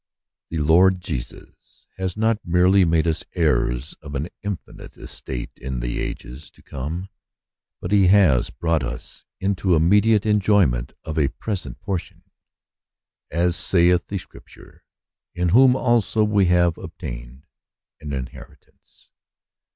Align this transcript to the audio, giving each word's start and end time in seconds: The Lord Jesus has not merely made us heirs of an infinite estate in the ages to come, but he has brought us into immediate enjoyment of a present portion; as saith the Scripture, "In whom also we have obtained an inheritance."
The 0.49 0.57
Lord 0.57 0.99
Jesus 0.99 1.85
has 1.97 2.17
not 2.17 2.39
merely 2.43 2.85
made 2.85 3.05
us 3.05 3.23
heirs 3.35 3.93
of 4.01 4.15
an 4.15 4.29
infinite 4.41 4.97
estate 4.97 5.51
in 5.57 5.79
the 5.79 5.99
ages 5.99 6.49
to 6.49 6.63
come, 6.63 7.07
but 7.79 7.91
he 7.91 8.07
has 8.07 8.49
brought 8.49 8.81
us 8.83 9.25
into 9.39 9.75
immediate 9.75 10.25
enjoyment 10.25 10.93
of 11.03 11.19
a 11.19 11.27
present 11.27 11.79
portion; 11.81 12.23
as 13.29 13.55
saith 13.55 14.07
the 14.07 14.17
Scripture, 14.17 14.83
"In 15.35 15.49
whom 15.49 15.75
also 15.75 16.23
we 16.23 16.45
have 16.45 16.79
obtained 16.79 17.45
an 17.99 18.11
inheritance." 18.11 19.11